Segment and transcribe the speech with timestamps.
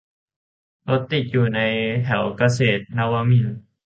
[0.89, 1.45] รถติดอยู่
[2.05, 3.57] แถวเกษตรนวมินทร์